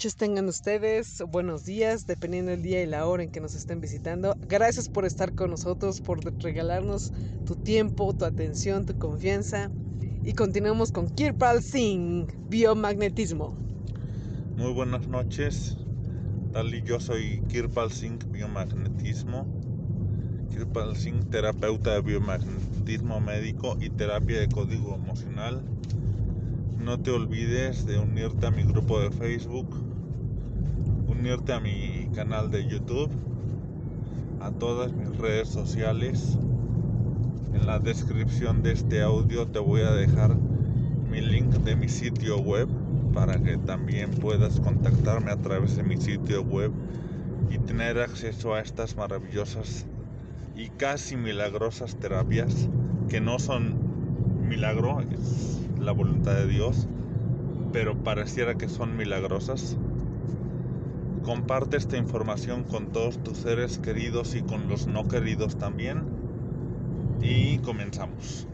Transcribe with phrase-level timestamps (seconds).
[0.00, 3.82] Noches tengan ustedes, buenos días, dependiendo del día y la hora en que nos estén
[3.82, 4.34] visitando.
[4.48, 7.12] Gracias por estar con nosotros, por regalarnos
[7.44, 9.70] tu tiempo, tu atención, tu confianza.
[10.24, 13.54] Y continuamos con Kirpal Singh, biomagnetismo.
[14.56, 15.76] Muy buenas noches,
[16.54, 19.46] tal y yo soy Kirpal Singh, biomagnetismo.
[20.48, 25.62] Kirpal Singh, terapeuta de biomagnetismo médico y terapia de código emocional
[26.80, 29.89] no te olvides de unirte a mi grupo de Facebook,
[31.20, 33.10] unirte a mi canal de YouTube,
[34.40, 36.38] a todas mis redes sociales.
[37.52, 40.34] En la descripción de este audio te voy a dejar
[41.10, 42.68] mi link de mi sitio web
[43.12, 46.72] para que también puedas contactarme a través de mi sitio web
[47.50, 49.84] y tener acceso a estas maravillosas
[50.56, 52.70] y casi milagrosas terapias
[53.10, 53.76] que no son
[54.48, 55.02] milagro,
[55.78, 56.88] la voluntad de Dios,
[57.74, 59.76] pero pareciera que son milagrosas.
[61.24, 66.02] Comparte esta información con todos tus seres queridos y con los no queridos también.
[67.20, 68.46] Y comenzamos.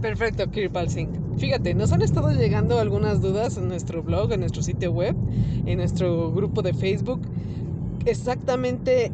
[0.00, 1.38] Perfecto, Kirpal Singh.
[1.38, 5.14] Fíjate, nos han estado llegando algunas dudas en nuestro blog, en nuestro sitio web,
[5.66, 7.20] en nuestro grupo de Facebook.
[8.06, 9.12] Exactamente,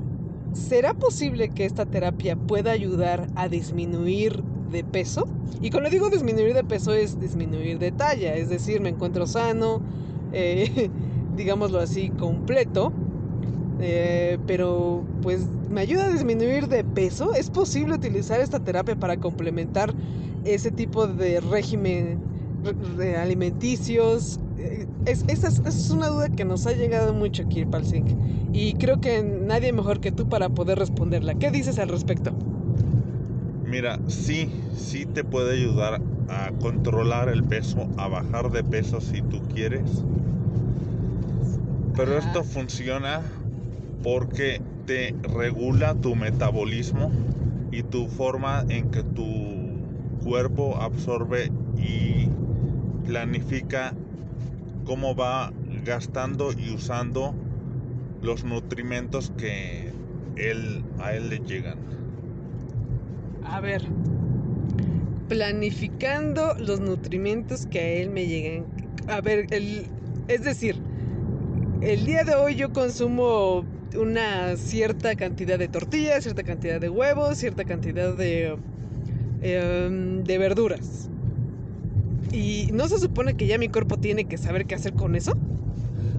[0.52, 5.26] ¿será posible que esta terapia pueda ayudar a disminuir de peso.
[5.60, 9.80] Y cuando digo disminuir de peso es disminuir de talla, es decir, me encuentro sano,
[10.32, 10.90] eh,
[11.36, 12.92] digámoslo así, completo.
[13.80, 17.34] Eh, pero pues me ayuda a disminuir de peso.
[17.34, 19.94] ¿Es posible utilizar esta terapia para complementar
[20.44, 22.18] ese tipo de régimen
[22.96, 24.40] de alimenticios?
[24.58, 28.08] Eh, es, esa, es, una duda que nos ha llegado mucho aquí, Palsink.
[28.52, 31.34] Y creo que nadie mejor que tú para poder responderla.
[31.34, 32.32] ¿Qué dices al respecto?
[33.66, 39.20] Mira, sí, sí te puede ayudar a controlar el peso, a bajar de peso si
[39.22, 40.04] tú quieres.
[41.96, 43.22] Pero esto funciona
[44.02, 47.10] porque te regula tu metabolismo
[47.72, 49.80] y tu forma en que tu
[50.22, 52.28] cuerpo absorbe y
[53.06, 53.94] planifica
[54.84, 55.52] cómo va
[55.84, 57.34] gastando y usando
[58.22, 59.92] los nutrimentos que
[60.36, 61.86] él, a él le llegan
[63.48, 63.82] a ver,
[65.28, 68.66] planificando los nutrimentos que a él me llegan.
[69.08, 69.86] A ver, el,
[70.28, 70.76] es decir,
[71.80, 73.64] el día de hoy yo consumo
[73.98, 78.56] una cierta cantidad de tortillas, cierta cantidad de huevos, cierta cantidad de,
[79.42, 81.08] em, de verduras.
[82.32, 85.36] ¿Y no se supone que ya mi cuerpo tiene que saber qué hacer con eso?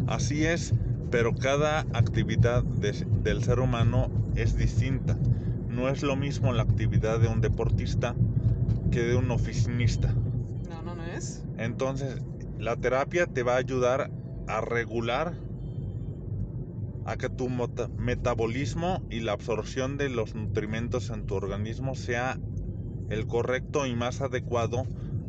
[0.08, 0.74] Así es,
[1.12, 5.18] pero cada actividad del ser humano es distinta
[5.78, 8.16] no es lo mismo la actividad de un deportista
[8.92, 10.12] que de un oficinista.
[10.68, 11.44] No, no, no es.
[11.58, 12.20] Entonces,
[12.58, 14.10] la terapia te va a ayudar
[14.48, 15.36] a regular
[17.08, 17.50] a que tu
[17.98, 22.38] metabolismo y la absorción de los nutrimentos en tu organismo sea
[23.10, 24.84] el correcto y más adecuado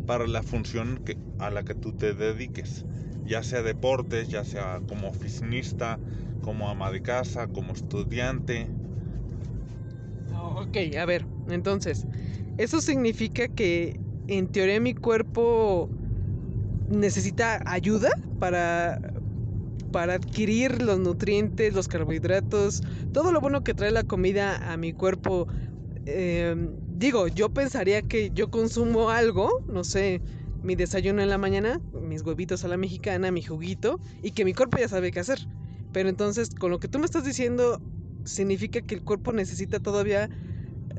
[0.07, 2.85] para la función que, a la que tú te dediques,
[3.25, 5.99] ya sea deportes, ya sea como oficinista,
[6.43, 8.69] como ama de casa, como estudiante,
[10.57, 12.07] Ok, a ver, entonces,
[12.57, 15.89] eso significa que en teoría mi cuerpo
[16.89, 18.99] necesita ayuda para,
[19.91, 22.81] para adquirir los nutrientes, los carbohidratos,
[23.13, 25.47] todo lo bueno que trae la comida a mi cuerpo.
[26.05, 30.23] Em, digo, yo pensaría que yo consumo algo, no sé,
[30.63, 34.55] mi desayuno en la mañana, mis huevitos a la mexicana, mi juguito, y que mi
[34.55, 35.39] cuerpo ya sabe qué hacer.
[35.93, 37.79] Pero entonces, con lo que tú me estás diciendo,
[38.25, 40.29] significa que el cuerpo necesita todavía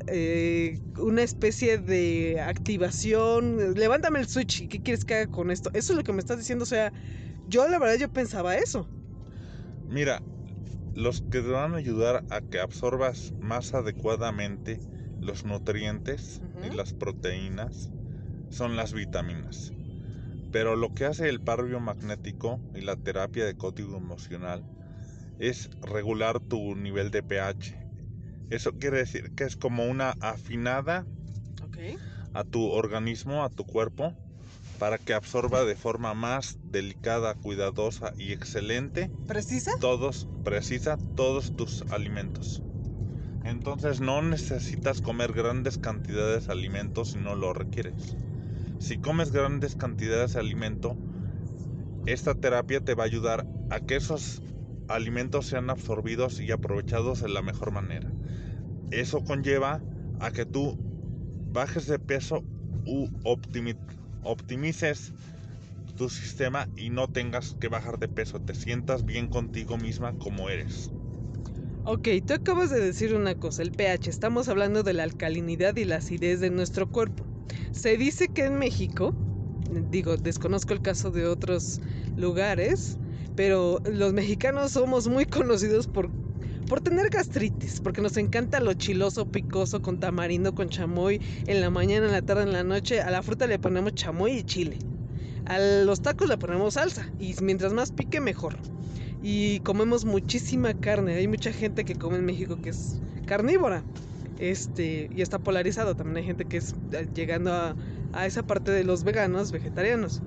[0.08, 3.74] eh, una especie de activación.
[3.76, 4.68] Levántame el switch.
[4.68, 5.70] ¿Qué quieres que haga con esto?
[5.74, 6.64] Eso es lo que me estás diciendo.
[6.64, 6.94] O sea,
[7.50, 8.88] yo la verdad yo pensaba eso.
[9.90, 10.22] Mira,
[10.94, 14.80] los que te van a ayudar a que absorbas más adecuadamente
[15.20, 17.90] los nutrientes y las proteínas
[18.50, 19.72] son las vitaminas.
[20.52, 24.64] Pero lo que hace el par biomagnético y la terapia de código emocional
[25.40, 27.76] es regular tu nivel de pH.
[28.50, 31.06] Eso quiere decir que es como una afinada
[32.34, 34.16] a tu organismo, a tu cuerpo,
[34.80, 39.12] para que absorba de forma más delicada, cuidadosa y excelente.
[39.28, 39.72] ¿Precisa?
[39.80, 42.64] Todos, precisa todos tus alimentos.
[43.44, 48.16] Entonces no necesitas comer grandes cantidades de alimentos si no lo requieres.
[48.80, 50.98] Si comes grandes cantidades de alimento,
[52.06, 54.42] esta terapia te va a ayudar a que esos
[54.88, 58.10] alimentos sean absorbidos y aprovechados de la mejor manera.
[58.92, 59.82] Eso conlleva
[60.22, 60.78] a que tú
[61.52, 62.44] bajes de peso
[62.86, 63.99] u optimices
[65.96, 70.50] tu sistema y no tengas que bajar de peso, te sientas bien contigo misma como
[70.50, 70.94] eres.
[71.84, 75.86] Ok, tú acabas de decir una cosa, el pH, estamos hablando de la alcalinidad y
[75.86, 77.28] la acidez de nuestro cuerpo.
[77.72, 79.16] Se dice que en México,
[79.70, 81.80] digo, desconozco el caso de otros
[82.16, 83.00] lugares,
[83.36, 86.12] pero los mexicanos somos muy conocidos por,
[86.70, 91.70] por tener gastritis, porque nos encanta lo chiloso, picoso, con tamarindo, con chamoy, en la
[91.70, 93.02] mañana, en la tarde, en la noche.
[93.02, 94.78] A la fruta le ponemos chamoy y chile.
[95.46, 98.56] A los tacos le ponemos salsa, y mientras más pique, mejor
[99.22, 101.16] y comemos muchísima carne.
[101.16, 103.84] Hay mucha gente que come en México que es carnívora.
[104.40, 105.96] Este, y está polarizado.
[105.96, 107.76] También hay gente que es eh, llegando a,
[108.14, 110.22] a esa parte de los veganos, vegetarianos.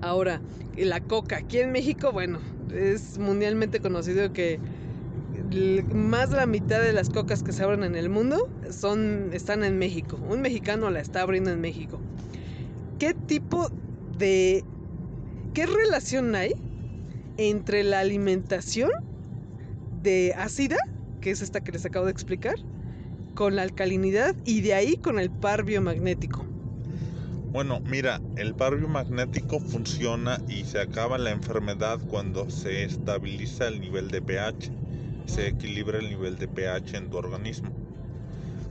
[0.00, 0.40] Ahora,
[0.76, 1.38] la coca.
[1.38, 2.38] Aquí en México, bueno,
[2.74, 4.58] es mundialmente conocido que
[5.92, 9.64] más de la mitad de las cocas que se abren en el mundo son, están
[9.64, 10.18] en México.
[10.28, 12.00] Un mexicano la está abriendo en México.
[12.98, 13.70] ¿Qué tipo
[14.18, 14.64] de...
[15.52, 16.54] ¿Qué relación hay
[17.36, 18.90] entre la alimentación
[20.02, 20.76] de ácida,
[21.20, 22.56] que es esta que les acabo de explicar,
[23.34, 26.44] con la alcalinidad y de ahí con el par biomagnético.
[27.50, 33.80] Bueno, mira, el par biomagnético funciona y se acaba la enfermedad cuando se estabiliza el
[33.80, 34.70] nivel de pH,
[35.26, 37.70] se equilibra el nivel de pH en tu organismo.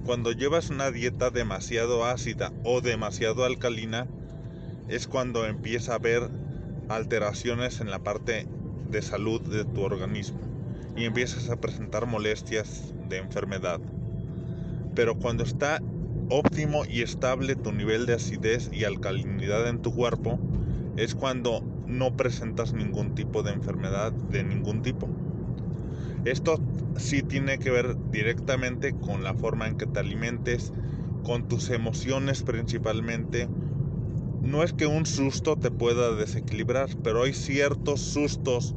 [0.06, 4.08] Cuando llevas una dieta demasiado ácida o demasiado alcalina,
[4.90, 6.30] es cuando empieza a haber
[6.90, 8.46] alteraciones en la parte
[8.90, 10.40] de salud de tu organismo
[10.96, 13.80] y empiezas a presentar molestias de enfermedad.
[14.94, 15.82] Pero cuando está
[16.30, 20.40] óptimo y estable tu nivel de acidez y alcalinidad en tu cuerpo,
[20.98, 25.08] es cuando no presentas ningún tipo de enfermedad de ningún tipo.
[26.26, 26.60] Esto
[26.98, 30.72] sí tiene que ver directamente con la forma en que te alimentes,
[31.24, 33.48] con tus emociones principalmente,
[34.44, 38.76] no es que un susto te pueda desequilibrar, pero hay ciertos sustos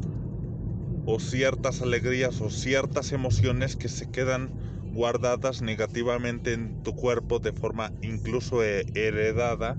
[1.07, 4.51] o ciertas alegrías o ciertas emociones que se quedan
[4.93, 9.77] guardadas negativamente en tu cuerpo de forma incluso heredada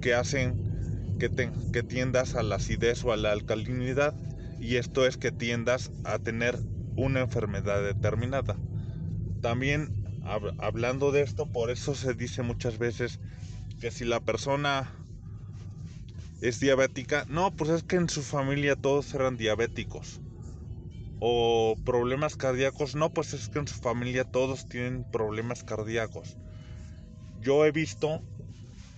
[0.00, 1.30] que hacen que,
[1.72, 4.14] que tiendas a la acidez o a la alcalinidad.
[4.60, 6.58] Y esto es que tiendas a tener
[6.96, 8.56] una enfermedad determinada.
[9.40, 10.00] También
[10.58, 13.20] hablando de esto, por eso se dice muchas veces
[13.80, 14.92] que si la persona
[16.40, 20.20] es diabética, no, pues es que en su familia todos eran diabéticos.
[21.20, 26.36] O problemas cardíacos, no, pues es que en su familia todos tienen problemas cardíacos.
[27.40, 28.22] Yo he visto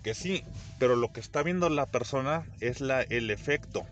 [0.02, 0.44] que sí,
[0.78, 3.84] pero lo que está viendo la persona es la, el efecto.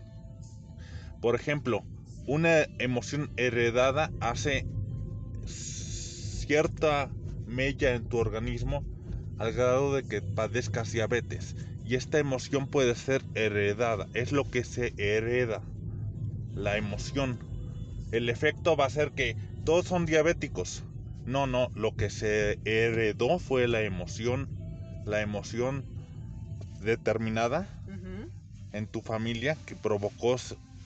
[1.21, 1.83] Por ejemplo,
[2.27, 4.65] una emoción heredada hace
[5.45, 7.09] cierta
[7.47, 8.83] mella en tu organismo
[9.37, 11.55] al grado de que padezcas diabetes.
[11.85, 15.61] Y esta emoción puede ser heredada, es lo que se hereda,
[16.53, 17.39] la emoción.
[18.11, 19.35] El efecto va a ser que
[19.65, 20.83] todos son diabéticos.
[21.25, 24.49] No, no, lo que se heredó fue la emoción,
[25.05, 25.85] la emoción
[26.81, 27.67] determinada
[28.73, 30.37] en tu familia que provocó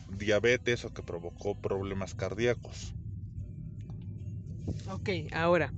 [0.10, 2.96] diabetes o que provocó problemas cardíacos.
[4.90, 5.74] Ok, ahora,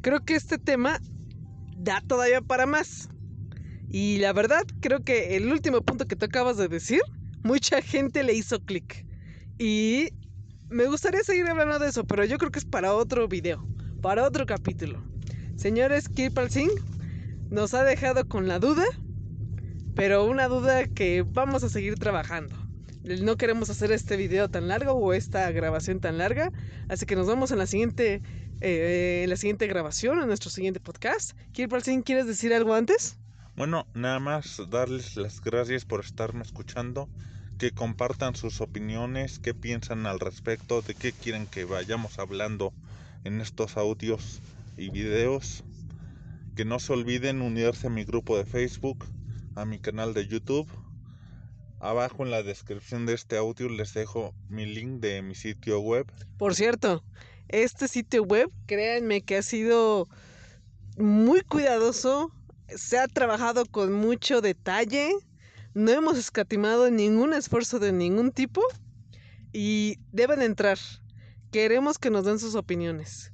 [0.00, 1.00] creo que este tema
[1.76, 3.08] da todavía para más.
[3.90, 7.00] Y la verdad, creo que el último punto que tú acabas de decir,
[7.42, 9.06] mucha gente le hizo clic.
[9.58, 10.10] Y
[10.68, 13.66] me gustaría seguir hablando de eso, pero yo creo que es para otro video,
[14.02, 15.02] para otro capítulo.
[15.56, 16.70] Señores, Kirpal Singh
[17.50, 18.84] nos ha dejado con la duda,
[19.94, 22.67] pero una duda que vamos a seguir trabajando.
[23.20, 26.52] No queremos hacer este video tan largo o esta grabación tan larga,
[26.88, 28.22] así que nos vemos en la siguiente
[28.60, 31.32] eh, en la siguiente grabación, en nuestro siguiente podcast.
[31.52, 33.16] Kirpalsin, ¿quieres decir algo antes?
[33.56, 37.08] Bueno, nada más darles las gracias por estarme escuchando,
[37.58, 42.72] que compartan sus opiniones, qué piensan al respecto, de qué quieren que vayamos hablando
[43.24, 44.40] en estos audios
[44.76, 45.64] y videos.
[46.56, 49.04] Que no se olviden unirse a mi grupo de Facebook,
[49.54, 50.68] a mi canal de YouTube.
[51.80, 56.10] Abajo en la descripción de este audio les dejo mi link de mi sitio web.
[56.36, 57.04] Por cierto,
[57.48, 60.08] este sitio web, créanme que ha sido
[60.96, 62.32] muy cuidadoso,
[62.66, 65.10] se ha trabajado con mucho detalle,
[65.74, 68.60] no hemos escatimado ningún esfuerzo de ningún tipo
[69.52, 70.78] y deben entrar.
[71.52, 73.32] Queremos que nos den sus opiniones,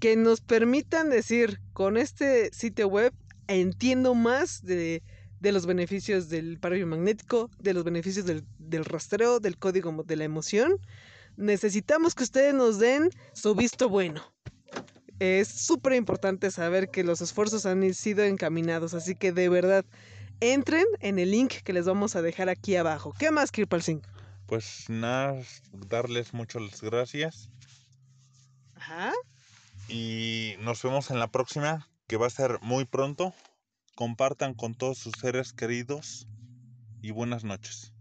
[0.00, 3.14] que nos permitan decir con este sitio web
[3.46, 5.02] entiendo más de,
[5.44, 10.16] de los beneficios del paro magnético, de los beneficios del, del rastreo, del código de
[10.16, 10.78] la emoción.
[11.36, 14.22] Necesitamos que ustedes nos den su visto bueno.
[15.18, 19.84] Es súper importante saber que los esfuerzos han sido encaminados, así que de verdad,
[20.40, 23.12] entren en el link que les vamos a dejar aquí abajo.
[23.18, 24.02] ¿Qué más, Kirpal Singh?
[24.46, 27.50] Pues nada, darles muchas gracias.
[28.76, 29.12] Ajá.
[29.88, 33.34] Y nos vemos en la próxima, que va a ser muy pronto
[33.94, 36.28] compartan con todos sus seres queridos
[37.02, 37.92] y buenas noches.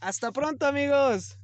[0.00, 1.39] Hasta pronto amigos.